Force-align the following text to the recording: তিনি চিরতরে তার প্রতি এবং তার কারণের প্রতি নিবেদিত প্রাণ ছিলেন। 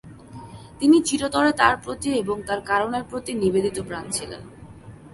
তিনি 0.79 0.97
চিরতরে 1.01 1.51
তার 1.53 1.75
প্রতি 1.77 2.09
এবং 2.13 2.37
তার 2.47 2.61
কারণের 2.61 3.03
প্রতি 3.03 3.31
নিবেদিত 3.33 3.77
প্রাণ 3.81 4.05
ছিলেন। 4.11 4.41